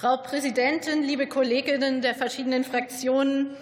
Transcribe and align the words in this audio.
Frau 0.00 0.16
Präsidentin, 0.16 1.02
liebe 1.02 1.26
Kolleginnen 1.26 2.00
der 2.00 2.14
verschiedenen 2.14 2.64
Fraktionen! 2.64 3.54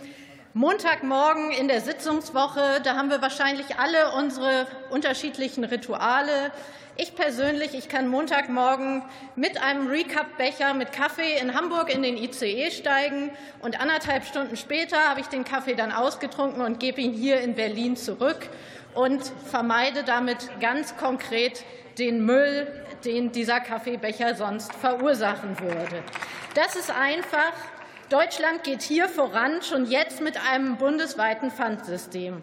Montagmorgen 0.54 1.50
in 1.50 1.66
der 1.66 1.80
Sitzungswoche, 1.80 2.80
da 2.84 2.95
haben 2.95 3.11
wir 3.11 3.21
wahrscheinlich 3.21 3.80
alle 3.80 4.12
unsere 4.12 4.68
unterschiedlichen 4.90 5.64
Rituale. 5.64 6.53
Ich 6.96 7.16
persönlich, 7.16 7.75
ich 7.75 7.89
kann 7.89 8.07
Montagmorgen 8.07 9.03
mit 9.35 9.61
einem 9.61 9.89
Recap-Becher 9.89 10.75
mit 10.75 10.93
Kaffee 10.93 11.40
in 11.43 11.54
Hamburg 11.54 11.93
in 11.93 12.04
den 12.04 12.16
ICE 12.16 12.70
steigen 12.70 13.32
und 13.61 13.80
anderthalb 13.80 14.25
Stunden 14.25 14.57
später 14.57 14.96
habe 15.11 15.18
ich 15.18 15.27
den 15.27 15.43
Kaffee 15.43 15.75
dann 15.75 15.91
ausgetrunken 15.91 16.62
und 16.62 16.79
gebe 16.79 17.00
ihn 17.00 17.14
hier 17.14 17.41
in 17.41 17.57
Berlin 17.57 17.96
zurück 17.96 18.49
und 18.94 19.25
vermeide 19.50 20.05
damit 20.05 20.49
ganz 20.61 20.96
konkret 20.96 21.64
den 21.99 22.25
Müll, 22.25 22.68
den 23.04 23.32
dieser 23.32 23.61
Kaffeebecher 23.61 24.34
sonst 24.34 24.75
verursachen 24.75 25.58
würde. 25.61 26.02
Das 26.54 26.76
ist 26.76 26.90
einfach. 26.90 27.52
Deutschland 28.08 28.64
geht 28.64 28.82
hier 28.82 29.08
voran, 29.08 29.62
schon 29.62 29.84
jetzt 29.84 30.22
mit 30.22 30.40
einem 30.50 30.76
bundesweiten 30.76 31.50
Pfandsystem. 31.50 32.42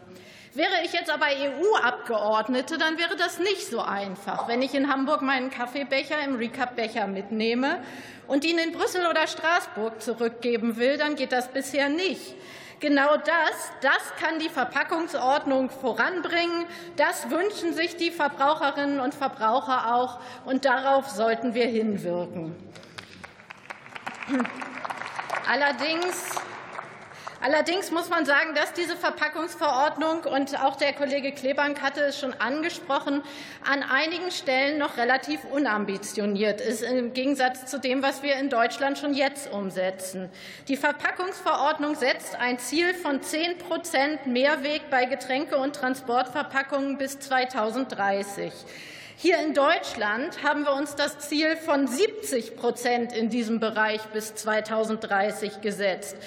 Wäre 0.54 0.86
ich 0.86 0.94
jetzt 0.94 1.10
aber 1.10 1.26
EU-Abgeordnete, 1.26 2.78
dann 2.78 2.98
wäre 2.98 3.18
das 3.18 3.40
nicht 3.40 3.68
so 3.68 3.82
einfach. 3.82 4.48
Wenn 4.48 4.62
ich 4.62 4.74
in 4.74 4.90
Hamburg 4.90 5.22
meinen 5.22 5.50
Kaffeebecher 5.50 6.24
im 6.24 6.36
Recap-Becher 6.36 7.08
mitnehme 7.08 7.84
und 8.28 8.46
ihn 8.46 8.58
in 8.58 8.72
Brüssel 8.72 9.06
oder 9.06 9.28
Straßburg 9.28 10.02
zurückgeben 10.02 10.78
will, 10.78 10.98
dann 10.98 11.16
geht 11.16 11.34
das 11.34 11.50
bisher 11.50 11.90
nicht. 11.90 12.36
Genau 12.80 13.16
das, 13.18 13.72
das 13.82 14.16
kann 14.20 14.40
die 14.40 14.50
Verpackungsordnung 14.50 15.70
voranbringen. 15.70 16.66
Das 16.98 17.30
wünschen 17.30 17.74
sich 17.74 17.96
die 17.96 18.12
Verbraucherinnen 18.12 19.00
und 19.00 19.16
Verbraucher 19.16 19.96
auch, 19.96 20.20
und 20.46 20.66
darauf 20.66 21.10
sollten 21.10 21.54
wir 21.54 21.68
hinwirken. 21.68 22.56
Allerdings 25.50 26.32
Allerdings 27.46 27.92
muss 27.92 28.10
man 28.10 28.26
sagen, 28.26 28.56
dass 28.56 28.74
diese 28.74 28.96
Verpackungsverordnung 28.96 30.24
und 30.24 30.60
auch 30.64 30.78
der 30.78 30.94
Kollege 30.94 31.32
Klebank 31.32 31.80
hatte 31.80 32.02
es 32.02 32.20
schon 32.20 32.34
angesprochen, 32.34 33.22
an 33.64 33.84
einigen 33.84 34.32
Stellen 34.32 34.80
noch 34.80 34.98
relativ 34.98 35.46
unambitioniert 35.52 36.60
ist, 36.60 36.82
im 36.82 37.14
Gegensatz 37.14 37.68
zu 37.68 37.80
dem, 37.80 38.02
was 38.02 38.24
wir 38.24 38.36
in 38.38 38.50
Deutschland 38.50 38.98
schon 38.98 39.14
jetzt 39.14 39.54
umsetzen. 39.54 40.32
Die 40.68 40.76
Verpackungsverordnung 40.76 41.94
setzt 41.94 42.36
ein 42.36 42.58
Ziel 42.58 42.96
von 42.96 43.22
10 43.22 43.60
Prozent 43.60 44.26
Mehrweg 44.26 44.90
bei 44.90 45.06
Getränke- 45.06 45.60
und 45.60 45.76
Transportverpackungen 45.76 46.98
bis 46.98 47.20
2030. 47.20 48.52
Hier 49.18 49.40
in 49.40 49.54
Deutschland 49.54 50.44
haben 50.44 50.66
wir 50.66 50.74
uns 50.74 50.96
das 50.96 51.20
Ziel 51.20 51.56
von 51.56 51.88
70 51.88 52.58
Prozent 52.58 53.14
in 53.14 53.30
diesem 53.30 53.62
Bereich 53.62 54.02
bis 54.08 54.36
2030 54.36 55.62
gesetzt. 55.62 56.18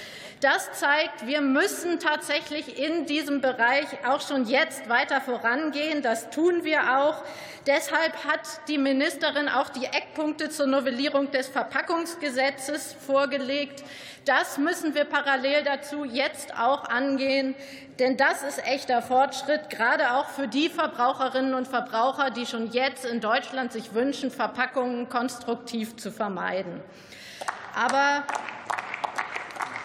Das 0.41 0.73
zeigt, 0.73 1.27
wir 1.27 1.43
müssen 1.43 1.99
tatsächlich 1.99 2.79
in 2.79 3.05
diesem 3.05 3.43
Bereich 3.43 3.87
auch 4.07 4.23
schon 4.23 4.47
jetzt 4.47 4.89
weiter 4.89 5.21
vorangehen. 5.21 6.01
Das 6.01 6.31
tun 6.31 6.65
wir 6.65 6.99
auch. 6.99 7.23
Deshalb 7.67 8.25
hat 8.25 8.41
die 8.69 8.79
Ministerin 8.79 9.49
auch 9.51 9.69
die 9.69 9.85
Eckpunkte 9.85 10.49
zur 10.49 10.69
Novellierung 10.69 11.31
des 11.31 11.49
Verpackungsgesetzes 11.49 12.97
vorgelegt. 13.07 13.85
Das 14.25 14.59
müssen 14.59 14.95
wir 14.95 15.05
parallel 15.05 15.65
dazu 15.65 16.05
jetzt 16.05 16.55
auch 16.55 16.85
angehen, 16.85 17.55
denn 17.99 18.17
das 18.17 18.43
ist 18.43 18.65
echter 18.65 19.03
Fortschritt, 19.03 19.71
gerade 19.71 20.13
auch 20.13 20.29
für 20.29 20.47
die 20.47 20.69
Verbraucherinnen 20.69 21.55
und 21.55 21.67
Verbraucher, 21.67 22.31
die 22.31 22.47
schon 22.47 22.71
jetzt 22.71 22.78
in 23.05 23.21
Deutschland 23.21 23.73
sich 23.73 23.93
wünschen, 23.93 24.31
Verpackungen 24.31 25.09
konstruktiv 25.09 25.97
zu 25.97 26.13
vermeiden. 26.13 26.81
Aber 27.75 28.23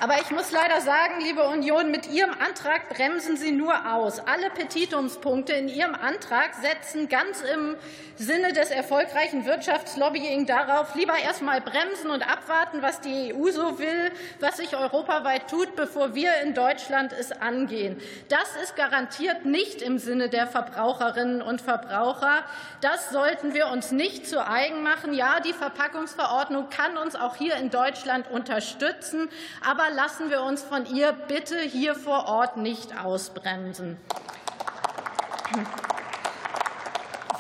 aber 0.03 0.19
ich 0.19 0.31
muss 0.31 0.51
leider 0.51 0.81
sagen, 0.81 1.21
liebe 1.21 1.43
Union, 1.43 1.89
mit 1.89 2.11
Ihrem 2.11 2.31
Antrag 2.45 2.89
bremsen 2.89 3.37
Sie 3.37 3.53
nur 3.53 3.93
aus. 3.93 4.19
Alle 4.19 4.49
Petitumspunkte 4.49 5.53
in 5.53 5.69
Ihrem 5.69 5.95
Antrag 5.95 6.55
setzen 6.55 7.07
ganz 7.07 7.39
im 7.39 7.77
Sinne 8.17 8.51
des 8.51 8.69
erfolgreichen 8.69 9.45
Wirtschaftslobbying 9.45 10.45
darauf, 10.45 10.93
lieber 10.95 11.17
erst 11.17 11.41
mal 11.41 11.61
bremsen 11.61 12.09
und 12.09 12.21
abwarten, 12.21 12.81
was 12.81 12.99
die 12.99 13.33
EU 13.33 13.49
so 13.51 13.79
will, 13.79 14.11
was 14.41 14.57
sich 14.57 14.75
europaweit 14.75 15.49
tut, 15.49 15.73
bevor 15.77 16.13
wir 16.13 16.31
in 16.43 16.53
Deutschland 16.53 17.13
es 17.13 17.31
angehen. 17.31 17.97
Das 18.27 18.57
ist 18.61 18.75
garantiert 18.75 19.45
nicht 19.45 19.81
im 19.81 19.99
Sinne 19.99 20.27
der 20.27 20.47
Verbraucherinnen 20.47 21.41
und 21.41 21.61
Verbraucher. 21.61 22.43
Das 22.81 23.09
sollten 23.11 23.53
wir 23.53 23.67
uns 23.67 23.93
nicht 23.93 24.27
zu 24.27 24.45
eigen 24.45 24.83
machen. 24.83 25.13
Ja, 25.13 25.39
die 25.39 25.53
Verpackungsverordnung 25.53 26.69
kann 26.69 26.97
uns 26.97 27.15
auch 27.15 27.37
hier 27.37 27.55
in 27.55 27.69
Deutschland 27.69 28.29
unterstützen, 28.29 29.29
aber 29.65 29.92
lassen 29.93 30.29
wir 30.29 30.41
uns 30.41 30.63
von 30.63 30.85
ihr 30.85 31.13
bitte 31.13 31.59
hier 31.59 31.95
vor 31.95 32.25
Ort 32.25 32.57
nicht 32.57 32.97
ausbremsen. 32.97 33.97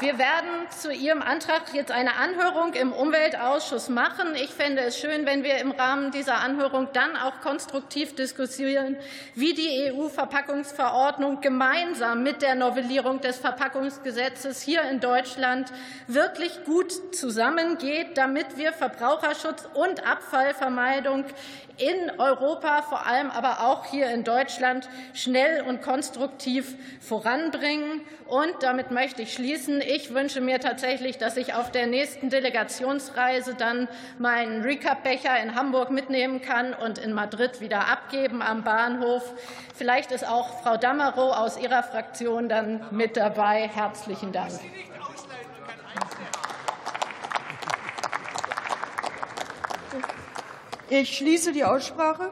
Wir 0.03 0.17
werden 0.17 0.67
zu 0.69 0.91
Ihrem 0.91 1.21
Antrag 1.21 1.73
jetzt 1.73 1.89
eine 1.89 2.17
Anhörung 2.17 2.73
im 2.73 2.91
Umweltausschuss 2.91 3.87
machen. 3.87 4.35
Ich 4.35 4.49
fände 4.49 4.81
es 4.81 4.99
schön, 4.99 5.25
wenn 5.25 5.45
wir 5.45 5.59
im 5.59 5.71
Rahmen 5.71 6.11
dieser 6.11 6.41
Anhörung 6.41 6.89
dann 6.91 7.15
auch 7.15 7.39
konstruktiv 7.39 8.13
diskutieren, 8.13 8.97
wie 9.33 9.53
die 9.53 9.93
EU-Verpackungsverordnung 9.93 11.39
gemeinsam 11.39 12.21
mit 12.21 12.41
der 12.41 12.55
Novellierung 12.55 13.21
des 13.21 13.37
Verpackungsgesetzes 13.37 14.61
hier 14.61 14.81
in 14.91 14.99
Deutschland 14.99 15.71
wirklich 16.07 16.65
gut 16.65 17.15
zusammengeht, 17.15 18.17
damit 18.17 18.57
wir 18.57 18.73
Verbraucherschutz 18.73 19.69
und 19.73 20.05
Abfallvermeidung 20.05 21.23
in 21.77 22.19
Europa, 22.19 22.83
vor 22.83 23.05
allem 23.05 23.31
aber 23.31 23.61
auch 23.61 23.85
hier 23.85 24.09
in 24.09 24.23
Deutschland, 24.23 24.87
schnell 25.13 25.63
und 25.63 25.81
konstruktiv 25.81 26.75
voranbringen. 26.99 28.01
Und 28.27 28.53
damit 28.61 28.91
möchte 28.91 29.23
ich 29.23 29.33
schließen. 29.33 29.81
Ich 29.95 30.11
wünsche 30.11 30.41
mir 30.41 30.59
tatsächlich, 30.59 31.19
dass 31.19 31.37
ich 31.37 31.53
auf 31.53 31.69
der 31.69 31.85
nächsten 31.85 32.31
Delegationsreise 32.31 33.53
dann 33.53 33.87
meinen 34.17 34.63
Recap-Becher 34.63 35.39
in 35.39 35.53
Hamburg 35.53 35.91
mitnehmen 35.91 36.41
kann 36.41 36.73
und 36.73 36.97
in 36.97 37.13
Madrid 37.13 37.61
wieder 37.61 37.87
abgeben 37.87 38.41
am 38.41 38.63
Bahnhof. 38.63 39.21
Vielleicht 39.75 40.11
ist 40.11 40.27
auch 40.27 40.63
Frau 40.63 40.77
Dammerow 40.77 41.37
aus 41.37 41.59
Ihrer 41.59 41.83
Fraktion 41.83 42.49
dann 42.49 42.83
mit 42.89 43.17
dabei. 43.17 43.69
Herzlichen 43.71 44.31
Dank. 44.31 44.53
Ich 50.89 51.15
schließe 51.17 51.51
die 51.51 51.65
Aussprache. 51.65 52.31